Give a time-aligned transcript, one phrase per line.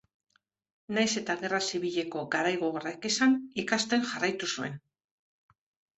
[0.97, 4.83] Nahiz eta gerra zibileko garai gogorrak izan, ikasten jarraitu zuen.